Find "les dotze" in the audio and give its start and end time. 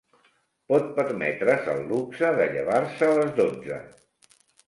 3.21-3.79